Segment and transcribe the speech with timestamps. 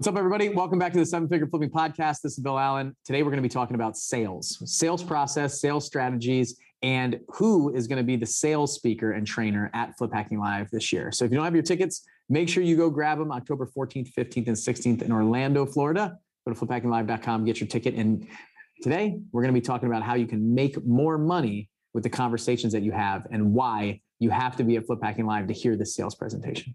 [0.00, 0.48] What's up, everybody?
[0.48, 2.22] Welcome back to the Seven Figure Flipping Podcast.
[2.22, 2.96] This is Bill Allen.
[3.04, 7.86] Today, we're going to be talking about sales, sales process, sales strategies, and who is
[7.86, 11.12] going to be the sales speaker and trainer at Flip Hacking Live this year.
[11.12, 14.14] So, if you don't have your tickets, make sure you go grab them October 14th,
[14.14, 16.16] 15th, and 16th in Orlando, Florida.
[16.46, 17.94] Go to fliphackinglive.com, get your ticket.
[17.94, 18.26] And
[18.80, 22.10] today, we're going to be talking about how you can make more money with the
[22.10, 25.52] conversations that you have and why you have to be at Flip Hacking Live to
[25.52, 26.74] hear this sales presentation.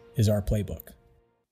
[0.21, 0.89] is our playbook.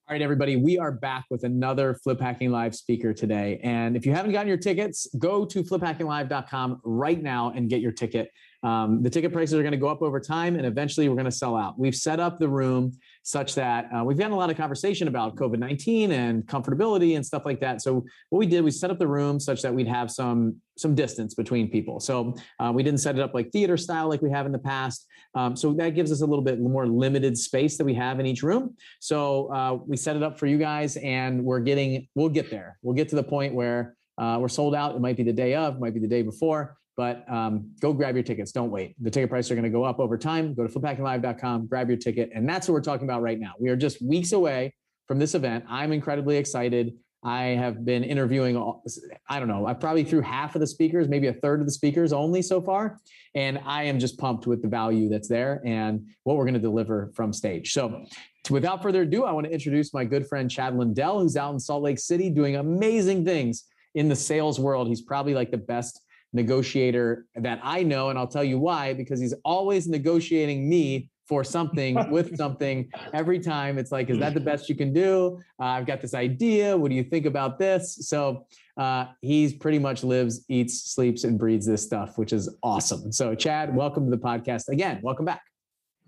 [0.08, 3.60] All right, everybody, we are back with another Flip Hacking Live speaker today.
[3.64, 7.92] And if you haven't gotten your tickets, go to fliphackinglive.com right now and get your
[7.92, 8.32] ticket.
[8.64, 11.26] Um, the ticket prices are going to go up over time and eventually we're going
[11.26, 11.78] to sell out.
[11.78, 12.92] We've set up the room
[13.24, 17.26] such that uh, we've had a lot of conversation about COVID 19 and comfortability and
[17.26, 17.82] stuff like that.
[17.82, 20.96] So, what we did, we set up the room such that we'd have some some
[20.96, 22.00] distance between people.
[22.00, 24.60] So, uh, we didn't set it up like theater style like we have in the
[24.60, 25.06] past.
[25.36, 28.26] Um, so, that gives us a little bit more limited space that we have in
[28.26, 28.76] each room.
[29.00, 32.78] So, uh, we set it up for you guys and we're getting, we'll get there.
[32.82, 34.96] We'll get to the point where uh, we're sold out.
[34.96, 38.14] It might be the day of, might be the day before, but um, go grab
[38.14, 38.52] your tickets.
[38.52, 38.94] Don't wait.
[39.02, 40.54] The ticket prices are going to go up over time.
[40.54, 42.30] Go to fliphackinglive.com, grab your ticket.
[42.36, 43.54] And that's what we're talking about right now.
[43.58, 44.74] We are just weeks away
[45.08, 45.64] from this event.
[45.70, 46.98] I'm incredibly excited.
[47.24, 48.84] I have been interviewing, all,
[49.30, 51.72] I don't know, I probably through half of the speakers, maybe a third of the
[51.72, 53.00] speakers only so far.
[53.34, 56.60] And I am just pumped with the value that's there and what we're going to
[56.60, 57.72] deliver from stage.
[57.72, 58.04] So,
[58.50, 61.62] without further ado, I want to introduce my good friend Chad Lindell, who's out in
[61.62, 63.64] Salt Lake City doing amazing things
[63.96, 64.90] in the sales world.
[64.90, 66.02] He's probably like the best
[66.34, 68.10] negotiator that I know.
[68.10, 73.40] And I'll tell you why, because he's always negotiating me for something with something every
[73.40, 73.78] time.
[73.78, 75.40] It's like, is that the best you can do?
[75.60, 76.76] Uh, I've got this idea.
[76.76, 77.98] What do you think about this?
[78.02, 83.12] So uh, he's pretty much lives, eats, sleeps, and breathes this stuff, which is awesome.
[83.12, 85.00] So, Chad, welcome to the podcast again.
[85.04, 85.42] Welcome back.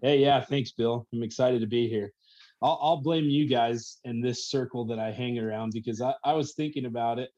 [0.01, 1.05] Hey, yeah, thanks, Bill.
[1.13, 2.11] I'm excited to be here.
[2.63, 6.33] I'll, I'll blame you guys in this circle that I hang around because I, I
[6.33, 7.29] was thinking about it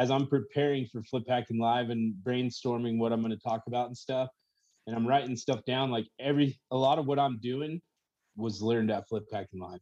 [0.00, 3.88] as I'm preparing for Flip Hacking Live and brainstorming what I'm going to talk about
[3.88, 4.30] and stuff,
[4.86, 7.82] and I'm writing stuff down, like every a lot of what I'm doing
[8.34, 9.80] was learned at Flip Hacking Live.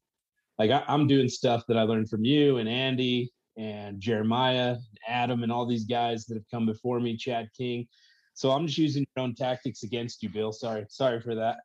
[0.58, 4.98] Like I, am doing stuff that I learned from you and Andy and Jeremiah, and
[5.06, 7.86] Adam, and all these guys that have come before me, Chad King.
[8.34, 10.50] So I'm just using your own tactics against you, Bill.
[10.50, 11.58] Sorry, sorry for that.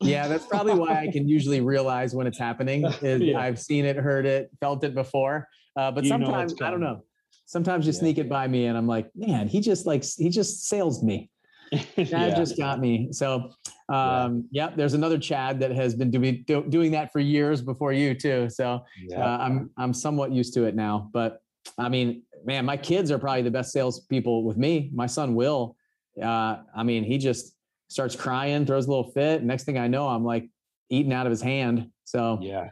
[0.00, 2.82] yeah, that's probably why I can usually realize when it's happening.
[3.02, 3.40] yeah.
[3.40, 5.48] I've seen it, heard it, felt it before.
[5.74, 7.02] Uh, but you sometimes I don't know
[7.46, 7.98] Sometimes you yeah.
[7.98, 11.30] sneak it by me and I'm like, man, he just like he just sales me.
[11.72, 12.34] Chad yeah.
[12.34, 13.08] just got me.
[13.12, 13.50] So
[13.88, 14.70] um, yeah.
[14.76, 18.48] there's another Chad that has been doing do, doing that for years before you too.
[18.50, 19.24] So yeah.
[19.24, 21.08] uh, I'm I'm somewhat used to it now.
[21.12, 21.40] But
[21.78, 24.90] I mean, man, my kids are probably the best salespeople with me.
[24.94, 25.76] My son Will,
[26.22, 27.54] uh, I mean, he just
[27.88, 29.42] starts crying, throws a little fit.
[29.42, 30.48] Next thing I know, I'm like
[30.90, 31.90] eating out of his hand.
[32.04, 32.70] So yeah,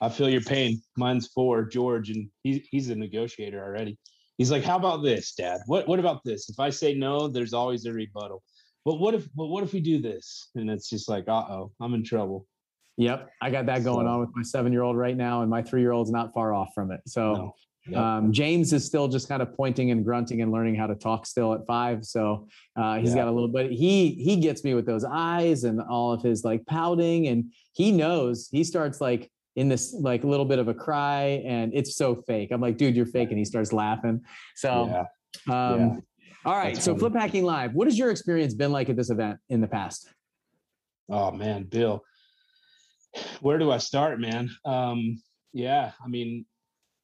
[0.00, 0.80] I feel your pain.
[0.96, 3.98] Mine's four, George, and he's he's a negotiator already.
[4.38, 5.60] He's like, "How about this, Dad?
[5.66, 6.48] What what about this?
[6.48, 8.42] If I say no, there's always a rebuttal.
[8.84, 11.72] But what if but what if we do this?" And it's just like, "Uh oh,
[11.80, 12.46] I'm in trouble."
[12.96, 15.50] Yep, I got that going so, on with my seven year old right now, and
[15.50, 17.00] my three year old's not far off from it.
[17.06, 17.34] So.
[17.34, 17.54] No.
[17.88, 17.98] Yep.
[17.98, 21.26] Um, James is still just kind of pointing and grunting and learning how to talk
[21.26, 22.04] still at five.
[22.04, 23.22] So uh, he's yeah.
[23.22, 23.72] got a little bit.
[23.72, 27.90] He he gets me with those eyes and all of his like pouting, and he
[27.90, 28.48] knows.
[28.52, 32.22] He starts like in this like a little bit of a cry and it's so
[32.26, 32.50] fake.
[32.52, 33.30] I'm like, dude, you're fake.
[33.30, 34.20] And he starts laughing.
[34.56, 35.04] So, yeah.
[35.54, 35.96] Um, yeah.
[36.44, 36.74] all right.
[36.74, 37.00] That's so funny.
[37.00, 40.08] Flip Hacking Live, what has your experience been like at this event in the past?
[41.10, 42.02] Oh man, Bill,
[43.40, 44.50] where do I start, man?
[44.64, 45.20] Um,
[45.52, 46.46] yeah, I mean,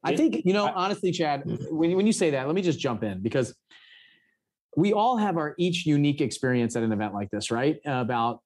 [0.04, 2.78] I think, you know, I, honestly, Chad, when, when you say that, let me just
[2.78, 3.54] jump in because
[4.78, 7.80] we all have our each unique experience at an event like this, right?
[7.84, 8.42] About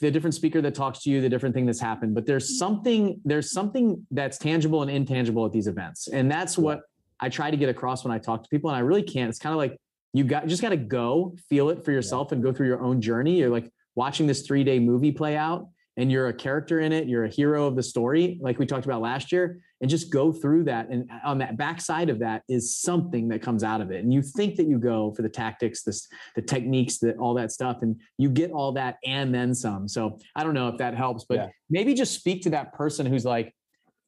[0.00, 2.14] the different speaker that talks to you, the different thing that's happened.
[2.14, 2.58] But there's mm-hmm.
[2.58, 6.06] something, there's something that's tangible and intangible at these events.
[6.06, 6.82] And that's what
[7.18, 8.70] I try to get across when I talk to people.
[8.70, 9.28] And I really can't.
[9.28, 9.76] It's kind of like
[10.12, 13.00] you got just got to go feel it for yourself and go through your own
[13.00, 13.38] journey.
[13.40, 17.24] You're like watching this three-day movie play out and you're a character in it, you're
[17.24, 20.62] a hero of the story, like we talked about last year, and just go through
[20.64, 20.88] that.
[20.88, 24.04] And on that backside of that is something that comes out of it.
[24.04, 26.06] And you think that you go for the tactics, this,
[26.36, 29.88] the techniques, that all that stuff, and you get all that and then some.
[29.88, 31.48] So I don't know if that helps, but yeah.
[31.68, 33.52] maybe just speak to that person who's like,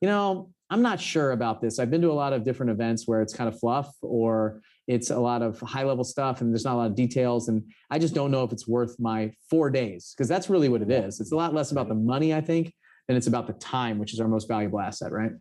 [0.00, 1.80] you know, I'm not sure about this.
[1.80, 5.10] I've been to a lot of different events where it's kind of fluff or it's
[5.10, 7.48] a lot of high level stuff and there's not a lot of details.
[7.48, 10.82] And I just don't know if it's worth my four days because that's really what
[10.82, 11.20] it is.
[11.20, 12.72] It's a lot less about the money, I think,
[13.08, 15.32] than it's about the time, which is our most valuable asset, right?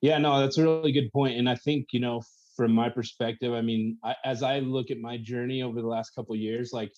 [0.00, 1.38] Yeah, no, that's a really good point.
[1.38, 2.22] And I think, you know,
[2.56, 6.10] from my perspective, I mean, I, as I look at my journey over the last
[6.10, 6.92] couple years, like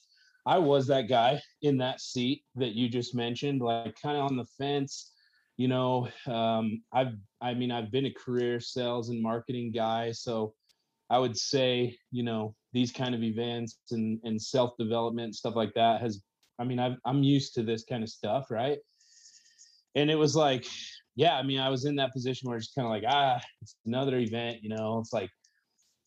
[0.47, 4.37] I was that guy in that seat that you just mentioned, like kind of on
[4.37, 5.13] the fence.
[5.57, 7.13] You know, um, I've,
[7.43, 10.55] I mean, I've been a career sales and marketing guy, so
[11.11, 15.75] I would say, you know, these kind of events and and self development stuff like
[15.75, 16.23] that has,
[16.59, 18.79] I mean, I've, I'm used to this kind of stuff, right?
[19.95, 20.67] And it was like,
[21.21, 23.77] yeah, I mean, I was in that position where it's kind of like, ah, it's
[23.85, 25.29] another event, you know, it's like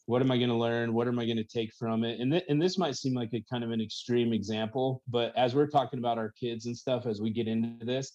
[0.08, 0.92] what am I going to learn?
[0.94, 2.20] What am I going to take from it?
[2.20, 5.54] And, th- and this might seem like a kind of an extreme example, but as
[5.54, 8.12] we're talking about our kids and stuff, as we get into this,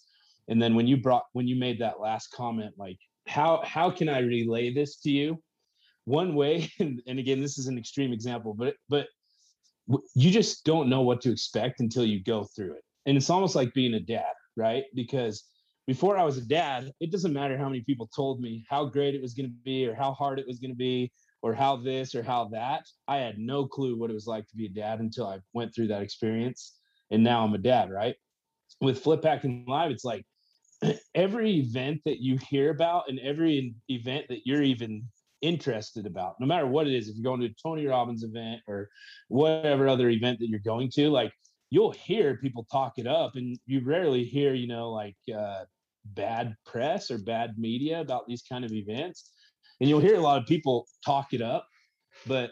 [0.48, 2.98] and then when you brought, when you made that last comment, like
[3.28, 5.40] how, how can I relay this to you?
[6.04, 9.06] One way, and, and again, this is an extreme example, but, but
[10.14, 12.82] you just don't know what to expect until you go through it.
[13.06, 14.82] And it's almost like being a dad, right?
[14.94, 15.44] Because
[15.88, 19.14] before I was a dad, it doesn't matter how many people told me how great
[19.14, 21.76] it was going to be or how hard it was going to be or how
[21.76, 22.84] this or how that.
[23.08, 25.74] I had no clue what it was like to be a dad until I went
[25.74, 26.74] through that experience.
[27.10, 28.14] And now I'm a dad, right?
[28.82, 30.26] With Flip Hacking Live, it's like
[31.14, 35.08] every event that you hear about and every event that you're even
[35.40, 38.60] interested about, no matter what it is, if you're going to a Tony Robbins event
[38.66, 38.90] or
[39.28, 41.32] whatever other event that you're going to, like
[41.70, 45.64] you'll hear people talk it up and you rarely hear, you know, like uh,
[46.14, 49.30] bad press or bad media about these kind of events.
[49.80, 51.66] And you'll hear a lot of people talk it up
[52.26, 52.50] but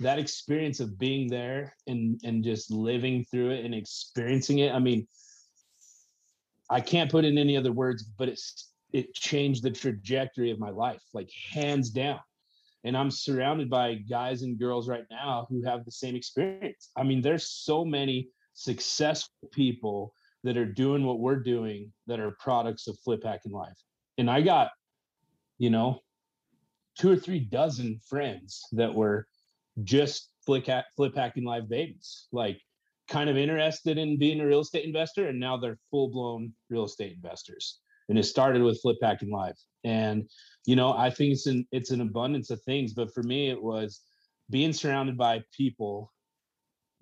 [0.00, 4.78] that experience of being there and and just living through it and experiencing it i
[4.78, 5.06] mean
[6.70, 10.68] i can't put in any other words but it's it changed the trajectory of my
[10.68, 12.20] life like hands down.
[12.84, 16.90] And i'm surrounded by guys and girls right now who have the same experience.
[16.96, 22.36] I mean there's so many successful people that are doing what we're doing that are
[22.40, 23.74] products of flip hacking live
[24.18, 24.70] and i got
[25.58, 26.00] you know
[26.98, 29.26] two or three dozen friends that were
[29.84, 30.66] just flip,
[30.96, 32.60] flip hacking live babies, like
[33.08, 36.84] kind of interested in being a real estate investor, and now they're full blown real
[36.84, 37.80] estate investors.
[38.08, 40.28] And it started with flip hacking live, and
[40.66, 43.62] you know I think it's an it's an abundance of things, but for me it
[43.62, 44.00] was
[44.50, 46.12] being surrounded by people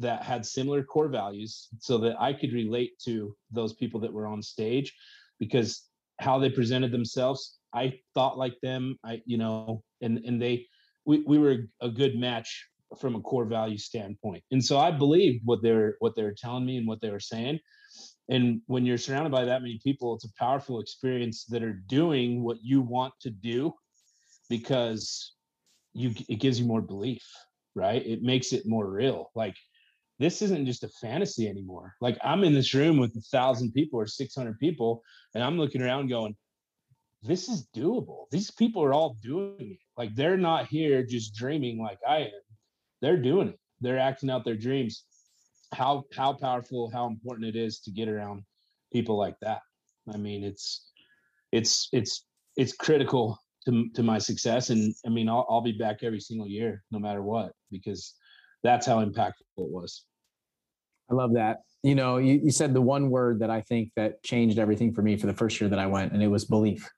[0.00, 4.26] that had similar core values so that I could relate to those people that were
[4.26, 4.94] on stage
[5.38, 5.84] because
[6.18, 8.98] how they presented themselves I thought like them.
[9.04, 10.66] I, you know, and and they,
[11.04, 12.66] we we were a good match
[13.00, 14.42] from a core value standpoint.
[14.50, 17.20] And so I believed what they're what they were telling me and what they were
[17.20, 17.60] saying.
[18.28, 22.42] And when you're surrounded by that many people, it's a powerful experience that are doing
[22.44, 23.72] what you want to do
[24.48, 25.34] because
[25.92, 27.24] you it gives you more belief,
[27.74, 28.04] right?
[28.04, 29.30] It makes it more real.
[29.34, 29.56] Like
[30.20, 31.94] this isn't just a fantasy anymore.
[32.02, 35.02] Like I'm in this room with a thousand people or 600 people,
[35.34, 36.36] and I'm looking around going,
[37.22, 38.26] this is doable.
[38.30, 39.78] These people are all doing it.
[39.96, 42.30] Like they're not here just dreaming like I am.
[43.00, 43.58] They're doing it.
[43.80, 45.04] They're acting out their dreams.
[45.72, 48.44] How how powerful, how important it is to get around
[48.92, 49.62] people like that.
[50.12, 50.90] I mean, it's
[51.50, 52.26] it's it's
[52.56, 54.68] it's critical to to my success.
[54.68, 58.14] And I mean, I'll I'll be back every single year, no matter what, because
[58.62, 60.04] that's how impactful it was.
[61.10, 61.58] I love that.
[61.82, 65.02] You know, you, you said the one word that I think that changed everything for
[65.02, 66.88] me for the first year that I went, and it was belief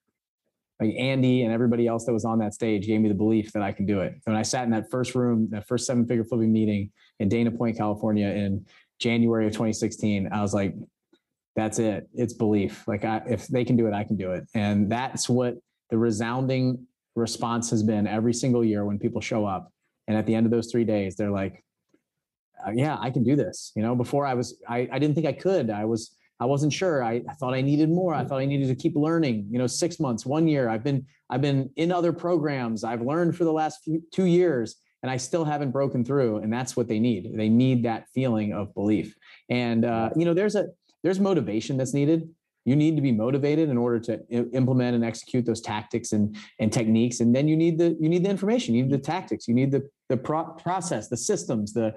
[0.82, 3.62] like Andy and everybody else that was on that stage gave me the belief that
[3.62, 4.14] I can do it.
[4.24, 6.90] When I sat in that first room, that first seven figure flipping meeting
[7.20, 8.66] in Dana Point, California in
[8.98, 10.74] January of 2016, I was like,
[11.54, 12.08] that's it.
[12.14, 12.86] It's belief.
[12.88, 14.44] Like I, if they can do it, I can do it.
[14.54, 15.54] And that's what
[15.90, 19.70] the resounding response has been every single year when people show up.
[20.08, 21.62] And at the end of those three days, they're like,
[22.66, 23.72] Uh, yeah, I can do this.
[23.74, 25.70] You know, before I was, I, I didn't think I could.
[25.70, 27.04] I was, I wasn't sure.
[27.04, 28.14] I, I, thought I needed more.
[28.14, 28.28] I mm.
[28.28, 29.46] thought I needed to keep learning.
[29.50, 30.68] You know, six months, one year.
[30.68, 32.84] I've been I've been in other programs.
[32.84, 36.38] I've learned for the last few, two years, and I still haven't broken through.
[36.38, 37.32] And that's what they need.
[37.34, 39.14] They need that feeling of belief.
[39.48, 40.66] And uh, you know, there's a
[41.02, 42.28] there's motivation that's needed.
[42.64, 46.72] You need to be motivated in order to implement and execute those tactics and and
[46.72, 47.20] techniques.
[47.20, 48.74] And then you need the you need the information.
[48.74, 49.04] You need the mm.
[49.04, 49.48] tactics.
[49.48, 51.94] You need the the pro- process, the systems, the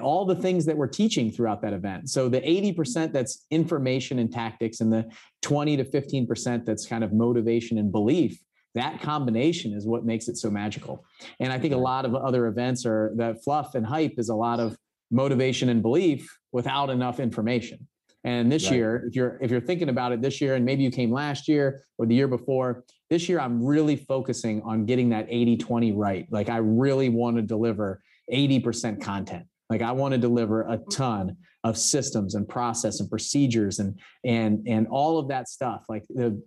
[0.00, 2.10] all the things that we're teaching throughout that event.
[2.10, 5.08] So the 80% that's information and tactics and the
[5.42, 8.40] 20 to 15% that's kind of motivation and belief,
[8.74, 11.04] that combination is what makes it so magical.
[11.40, 14.34] And I think a lot of other events are that fluff and hype is a
[14.34, 14.76] lot of
[15.10, 17.86] motivation and belief without enough information.
[18.24, 18.76] And this right.
[18.76, 21.46] year, if you're if you're thinking about it this year, and maybe you came last
[21.46, 25.92] year or the year before, this year I'm really focusing on getting that 80 20
[25.92, 26.26] right.
[26.30, 28.02] Like I really want to deliver
[28.32, 29.46] 80% content.
[29.68, 34.66] Like I want to deliver a ton of systems and process and procedures and and
[34.68, 35.84] and all of that stuff.
[35.88, 36.40] Like the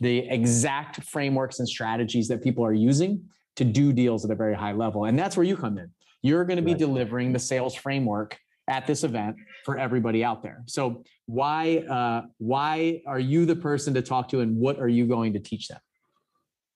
[0.00, 3.22] the exact frameworks and strategies that people are using
[3.56, 5.04] to do deals at a very high level.
[5.04, 5.90] And that's where you come in.
[6.22, 6.78] You're going to be right.
[6.78, 8.38] delivering the sales framework
[8.68, 10.62] at this event for everybody out there.
[10.66, 15.06] So why uh, why are you the person to talk to, and what are you
[15.06, 15.80] going to teach them?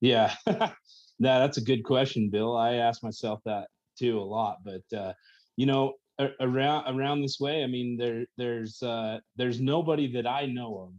[0.00, 0.70] Yeah, no,
[1.18, 2.56] that's a good question, Bill.
[2.56, 5.12] I ask myself that too a lot, but uh,
[5.58, 5.94] you know,
[6.40, 10.92] around around this way, I mean, there there's uh, there's nobody that I know of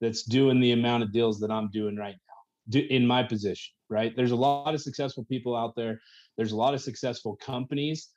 [0.00, 3.72] that's doing the amount of deals that I'm doing right now in my position.
[3.88, 4.12] Right?
[4.16, 6.00] There's a lot of successful people out there.
[6.36, 8.10] There's a lot of successful companies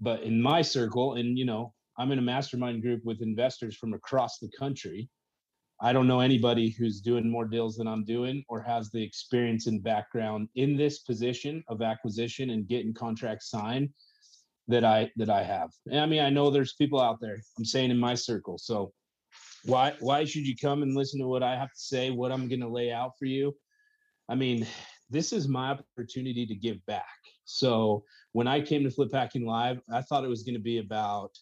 [0.00, 3.92] but in my circle and you know i'm in a mastermind group with investors from
[3.92, 5.08] across the country
[5.80, 9.66] i don't know anybody who's doing more deals than i'm doing or has the experience
[9.66, 13.88] and background in this position of acquisition and getting contracts signed
[14.70, 17.64] that i that i have and i mean i know there's people out there i'm
[17.64, 18.92] saying in my circle so
[19.64, 22.48] why why should you come and listen to what i have to say what i'm
[22.48, 23.54] going to lay out for you
[24.28, 24.66] i mean
[25.10, 27.04] this is my opportunity to give back
[27.50, 30.78] so when I came to Flip Hacking Live, I thought it was going to be
[30.78, 31.36] about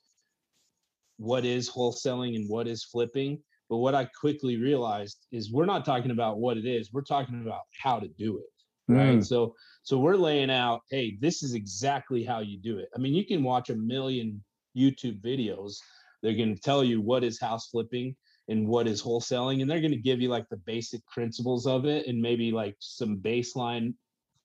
[1.19, 3.43] what is wholesaling and what is flipping.
[3.69, 7.43] But what I quickly realized is we're not talking about what it is, we're talking
[7.43, 8.58] about how to do it.
[8.89, 9.19] Right.
[9.19, 9.25] Mm.
[9.27, 12.89] So so we're laying out, hey, this is exactly how you do it.
[12.95, 14.43] I mean, you can watch a million
[14.77, 15.77] YouTube videos.
[16.23, 18.17] They're going to tell you what is house flipping
[18.49, 21.85] and what is wholesaling, and they're going to give you like the basic principles of
[21.85, 23.95] it and maybe like some baseline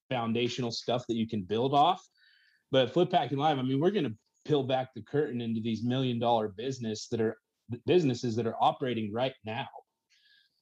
[0.09, 2.05] foundational stuff that you can build off.
[2.71, 5.83] But Flip Hacking Live, I mean, we're going to peel back the curtain into these
[5.83, 7.37] million dollar business that are
[7.85, 9.67] businesses that are operating right now.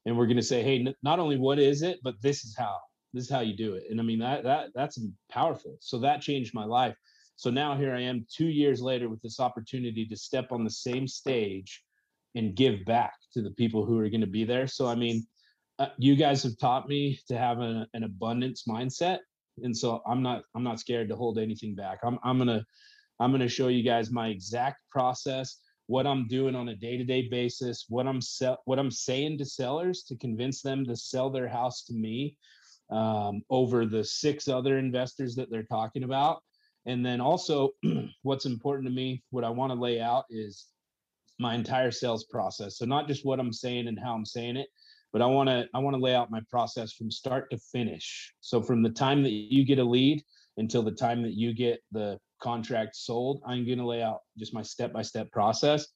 [0.06, 2.56] And we're going to say, hey, n- not only what is it, but this is
[2.58, 2.78] how.
[3.14, 3.84] This is how you do it.
[3.90, 5.00] And I mean that that that's
[5.30, 5.78] powerful.
[5.80, 6.96] So that changed my life.
[7.36, 10.70] So now here I am 2 years later with this opportunity to step on the
[10.70, 11.84] same stage
[12.36, 14.68] and give back to the people who are going to be there.
[14.68, 15.26] So I mean,
[15.80, 19.20] uh, you guys have taught me to have a, an abundance mindset
[19.64, 22.64] and so i'm not i'm not scared to hold anything back i'm, I'm gonna
[23.20, 27.86] i'm gonna show you guys my exact process what i'm doing on a day-to-day basis
[27.90, 31.84] what i'm sell what i'm saying to sellers to convince them to sell their house
[31.86, 32.36] to me
[32.92, 36.42] um, over the six other investors that they're talking about
[36.86, 37.70] and then also
[38.24, 40.68] what's important to me what i want to lay out is
[41.40, 44.68] my entire sales process so not just what i'm saying and how i'm saying it
[45.12, 48.34] but I want to I want to lay out my process from start to finish.
[48.40, 50.24] So from the time that you get a lead
[50.58, 54.54] until the time that you get the contract sold, I'm going to lay out just
[54.54, 55.88] my step-by-step process.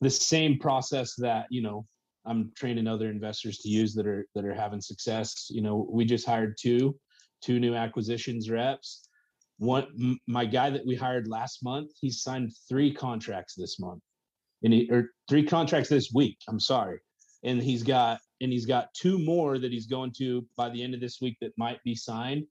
[0.00, 1.86] The same process that, you know,
[2.26, 5.48] I'm training other investors to use that are that are having success.
[5.50, 6.96] You know, we just hired two
[7.42, 9.08] two new acquisitions reps.
[9.58, 14.02] One my guy that we hired last month, he signed 3 contracts this month.
[14.62, 16.38] And he, or three contracts this week.
[16.48, 16.98] I'm sorry
[17.44, 20.94] and he's got and he's got two more that he's going to by the end
[20.94, 22.44] of this week that might be signed.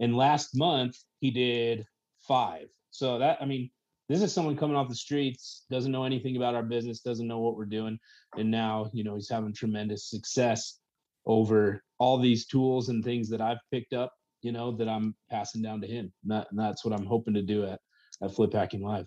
[0.00, 1.84] And last month he did
[2.26, 2.66] five.
[2.90, 3.70] So that I mean,
[4.10, 7.38] this is someone coming off the streets, doesn't know anything about our business, doesn't know
[7.38, 7.96] what we're doing,
[8.36, 10.80] and now you know he's having tremendous success
[11.26, 14.12] over all these tools and things that I've picked up,
[14.42, 16.12] you know, that I'm passing down to him.
[16.24, 17.78] And, that, and that's what I'm hoping to do at
[18.20, 19.06] at Flip Hacking Live.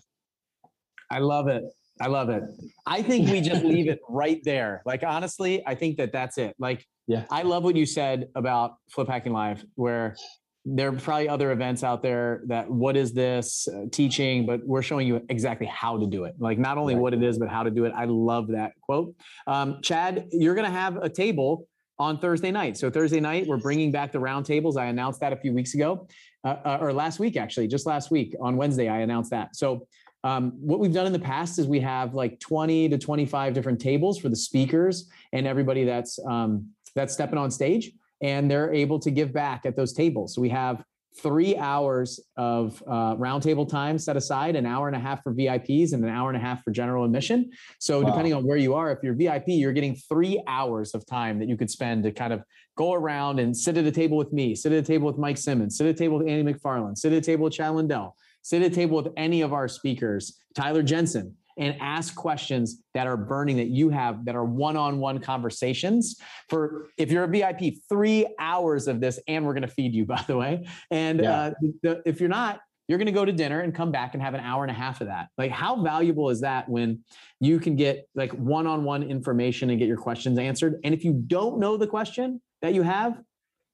[1.10, 1.64] I love it.
[2.00, 2.42] I love it.
[2.86, 4.80] I think we just leave it right there.
[4.86, 6.56] Like honestly, I think that that's it.
[6.58, 7.26] Like yeah.
[7.30, 10.16] I love what you said about Flip Hacking Live where
[10.64, 14.46] there are probably other events out there that what is this uh, teaching?
[14.46, 16.34] But we're showing you exactly how to do it.
[16.38, 17.02] Like not only right.
[17.02, 17.92] what it is but how to do it.
[17.94, 19.14] I love that quote.
[19.46, 21.68] Um, chad you're going to have a table
[21.98, 22.76] on thursday night.
[22.78, 24.76] So thursday night we're bringing back the round tables.
[24.76, 26.08] I announced that a few weeks ago
[26.44, 29.54] uh, uh, or last week actually just last week on wednesday i announced that.
[29.54, 29.86] So
[30.24, 33.78] um, what we've done in the past is we have like 20 to 25 different
[33.78, 37.92] tables for the speakers and everybody that's um, that's stepping on stage
[38.24, 40.34] and they're able to give back at those tables.
[40.34, 40.82] So we have
[41.22, 45.92] three hours of uh, roundtable time set aside an hour and a half for vips
[45.92, 47.52] and an hour and a half for general admission.
[47.78, 48.08] So wow.
[48.08, 51.48] depending on where you are if you're vip you're getting three hours of time that
[51.48, 52.42] you could spend to kind of
[52.76, 55.38] go around and sit at a table with me sit at a table with mike
[55.38, 58.16] simmons sit at a table with andy mcfarland sit at a table with chad lindell
[58.44, 63.06] sit at a table with any of our speakers, Tyler Jensen, and ask questions that
[63.06, 66.16] are burning that you have that are one-on-one conversations
[66.48, 70.04] for if you're a vip three hours of this and we're going to feed you
[70.14, 71.32] by the way and yeah.
[71.32, 71.50] uh,
[71.82, 74.34] the, if you're not you're going to go to dinner and come back and have
[74.34, 77.02] an hour and a half of that like how valuable is that when
[77.40, 81.58] you can get like one-on-one information and get your questions answered and if you don't
[81.58, 83.20] know the question that you have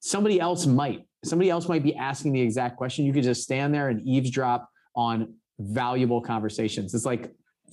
[0.00, 1.06] somebody else might.
[1.24, 3.04] Somebody else might be asking the exact question.
[3.04, 6.94] You could just stand there and eavesdrop on valuable conversations.
[6.94, 7.32] It's like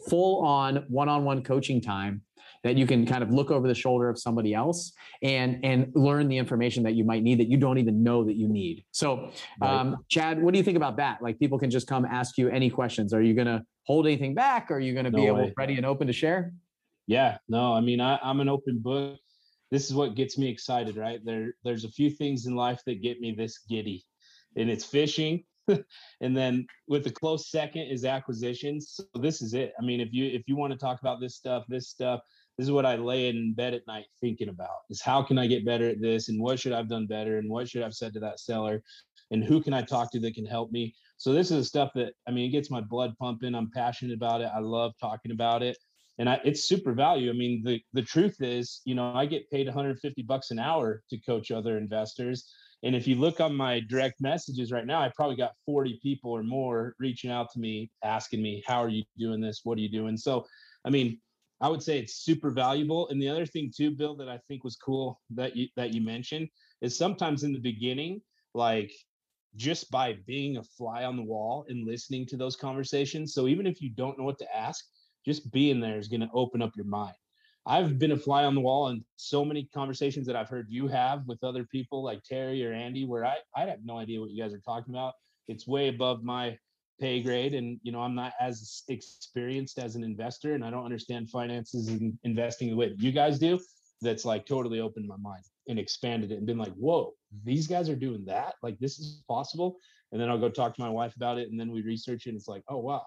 [0.10, 2.22] full on one on one coaching time
[2.64, 6.28] that you can kind of look over the shoulder of somebody else and and learn
[6.28, 8.84] the information that you might need that you don't even know that you need.
[8.92, 11.22] So um, chad what do you think about that?
[11.22, 13.14] Like people can just come ask you any questions.
[13.14, 14.72] Are you going to hold anything back?
[14.72, 16.54] Are you going to no be able ready and open to share?
[17.06, 19.18] Yeah no i mean I, i'm an open book.
[19.70, 21.20] This is what gets me excited right?
[21.24, 24.04] There there's a few things in life that get me this giddy
[24.56, 25.44] and it's fishing
[26.22, 30.10] and then with the close second is acquisitions so this is it i mean if
[30.12, 32.22] you if you want to talk about this stuff this stuff
[32.58, 35.46] this is what I lay in bed at night thinking about is how can I
[35.46, 38.14] get better at this and what should I've done better and what should I've said
[38.14, 38.82] to that seller
[39.30, 40.96] and who can I talk to that can help me.
[41.18, 43.54] So this is stuff that I mean it gets my blood pumping.
[43.54, 44.50] I'm passionate about it.
[44.54, 45.78] I love talking about it.
[46.20, 47.30] And I, it's super value.
[47.30, 51.04] I mean, the the truth is, you know, I get paid 150 bucks an hour
[51.12, 52.52] to coach other investors.
[52.84, 56.32] And if you look on my direct messages right now, I probably got 40 people
[56.32, 59.62] or more reaching out to me, asking me, "How are you doing this?
[59.64, 60.46] What are you doing?" So,
[60.86, 61.20] I mean,
[61.60, 63.10] I would say it's super valuable.
[63.10, 66.02] And the other thing too, Bill, that I think was cool that you that you
[66.02, 66.50] mentioned
[66.82, 68.22] is sometimes in the beginning,
[68.54, 68.92] like
[69.56, 73.34] just by being a fly on the wall and listening to those conversations.
[73.34, 74.86] So even if you don't know what to ask,
[75.26, 77.16] just being there is going to open up your mind.
[77.68, 80.88] I've been a fly on the wall in so many conversations that I've heard you
[80.88, 84.32] have with other people like Terry or Andy, where I, I have no idea what
[84.32, 85.16] you guys are talking about.
[85.50, 86.58] It's way above my
[87.00, 90.84] pay grade and you know i'm not as experienced as an investor and i don't
[90.84, 93.60] understand finances and investing the way that you guys do.
[94.02, 97.90] That's like totally opened my mind and expanded it and been like whoa these guys
[97.90, 98.56] are doing that?
[98.64, 99.78] Like this is possible?
[100.12, 102.30] And then i'll go talk to my wife about it and then we research it
[102.30, 103.06] and it's like oh wow.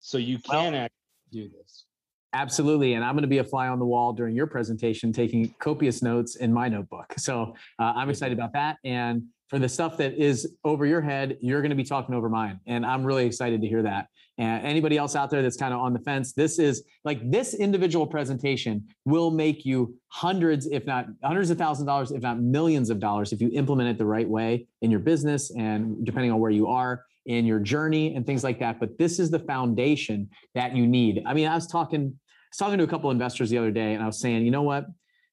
[0.00, 0.98] So you can well, actually
[1.30, 1.86] do this
[2.34, 2.94] Absolutely.
[2.94, 6.02] And I'm going to be a fly on the wall during your presentation, taking copious
[6.02, 7.14] notes in my notebook.
[7.18, 8.78] So uh, I'm excited about that.
[8.84, 12.30] And for the stuff that is over your head, you're going to be talking over
[12.30, 12.58] mine.
[12.66, 14.06] And I'm really excited to hear that.
[14.38, 17.52] And anybody else out there that's kind of on the fence, this is like this
[17.52, 22.40] individual presentation will make you hundreds, if not hundreds of thousands of dollars, if not
[22.40, 26.32] millions of dollars, if you implement it the right way in your business and depending
[26.32, 28.80] on where you are in your journey and things like that.
[28.80, 31.22] But this is the foundation that you need.
[31.26, 32.18] I mean, I was talking,
[32.52, 34.50] was talking to a couple of investors the other day, and I was saying, you
[34.50, 34.86] know what?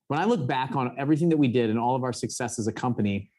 [0.08, 2.68] When I look back on everything that we did and all of our success as
[2.68, 3.30] a company,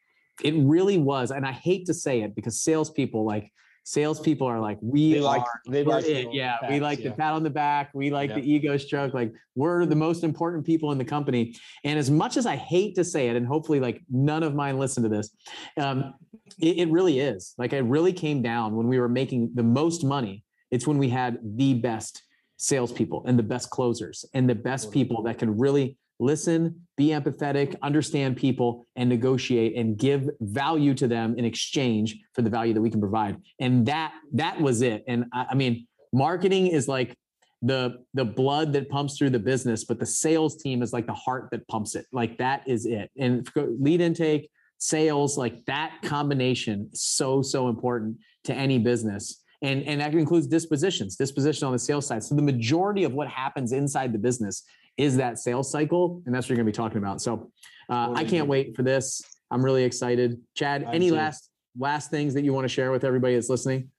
[0.43, 3.51] it really was, and I hate to say it because salespeople like
[3.83, 6.31] salespeople are like we they like, are they like it.
[6.31, 7.09] yeah we like yeah.
[7.09, 10.63] the pat on the back we like the ego stroke like we're the most important
[10.63, 13.79] people in the company and as much as i hate to say it and hopefully
[13.79, 15.31] like none of mine listen to this
[15.77, 16.13] um,
[16.59, 20.03] it, it really is like it really came down when we were making the most
[20.03, 22.21] money it's when we had the best
[22.61, 27.75] salespeople and the best closers and the best people that can really listen, be empathetic,
[27.81, 32.81] understand people, and negotiate and give value to them in exchange for the value that
[32.81, 33.35] we can provide.
[33.59, 35.03] And that that was it.
[35.07, 37.17] And I, I mean, marketing is like
[37.63, 41.13] the the blood that pumps through the business, but the sales team is like the
[41.13, 42.05] heart that pumps it.
[42.11, 43.09] Like that is it.
[43.17, 49.40] And lead intake, sales, like that combination, so so important to any business.
[49.61, 52.23] And, and that includes dispositions, disposition on the sales side.
[52.23, 54.63] So the majority of what happens inside the business
[54.97, 57.21] is that sales cycle, and that's what you're going to be talking about.
[57.21, 57.51] So
[57.89, 59.21] uh, I can't wait for this.
[59.51, 60.41] I'm really excited.
[60.55, 61.15] Chad, any too.
[61.15, 63.89] last last things that you want to share with everybody that's listening?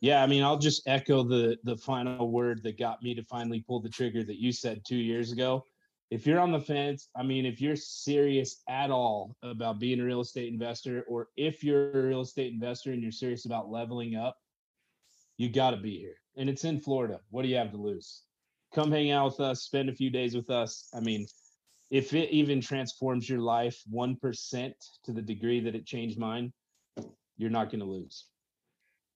[0.00, 3.64] Yeah, I mean, I'll just echo the the final word that got me to finally
[3.66, 5.64] pull the trigger that you said two years ago.
[6.10, 10.04] If you're on the fence, I mean, if you're serious at all about being a
[10.04, 14.14] real estate investor, or if you're a real estate investor and you're serious about leveling
[14.14, 14.36] up,
[15.36, 16.16] you got to be here.
[16.36, 17.20] And it's in Florida.
[17.30, 18.22] What do you have to lose?
[18.76, 20.88] come hang out with us, spend a few days with us.
[20.94, 21.26] I mean,
[21.90, 24.72] if it even transforms your life 1%
[25.04, 26.52] to the degree that it changed mine,
[27.38, 28.26] you're not going to lose.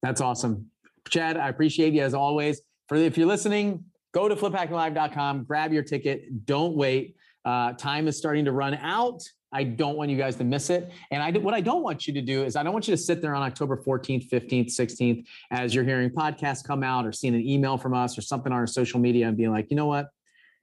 [0.02, 0.66] That's awesome.
[1.09, 2.62] Chad, I appreciate you as always.
[2.88, 6.46] For if you're listening, go to fliphackinglive.com, grab your ticket.
[6.46, 7.16] Don't wait.
[7.44, 9.22] Uh, time is starting to run out.
[9.52, 10.90] I don't want you guys to miss it.
[11.10, 13.00] And I what I don't want you to do is I don't want you to
[13.00, 17.34] sit there on October 14th, 15th, 16th as you're hearing podcasts come out or seeing
[17.34, 19.86] an email from us or something on our social media and being like, you know
[19.86, 20.08] what?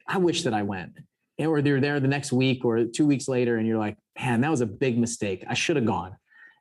[0.08, 1.00] I wish that I went.
[1.40, 4.50] Or they're there the next week or two weeks later, and you're like, man, that
[4.50, 5.46] was a big mistake.
[5.48, 6.16] I should have gone.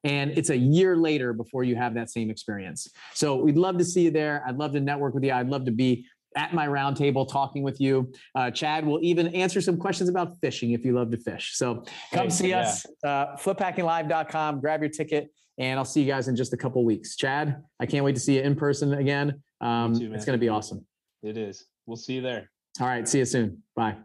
[0.05, 2.89] And it's a year later before you have that same experience.
[3.15, 4.45] So we'd love to see you there.
[4.47, 5.33] I'd love to network with you.
[5.33, 6.07] I'd love to be
[6.37, 8.13] at my roundtable talking with you.
[8.35, 11.57] Uh, Chad will even answer some questions about fishing if you love to fish.
[11.57, 12.61] So come see yeah.
[12.61, 16.85] us, uh, fliphackinglive.com, grab your ticket, and I'll see you guys in just a couple
[16.85, 17.17] weeks.
[17.17, 19.43] Chad, I can't wait to see you in person again.
[19.61, 20.87] Um, too, it's going to be awesome.
[21.23, 21.65] It is.
[21.87, 22.51] We'll see you there.
[22.81, 23.09] All right.
[23.09, 23.63] See you soon.
[23.75, 23.97] Bye.